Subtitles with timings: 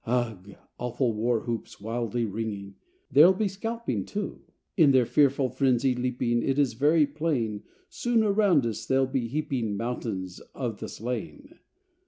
[0.03, 0.55] Ugh!
[0.79, 2.73] Awful war whoops wildly ringing!
[3.11, 4.41] There'll be scalping, too!
[4.75, 9.77] In their fearful frenzy leaping, It is very plain Soon around us they'll be heaping
[9.77, 11.59] Mountains of the slain!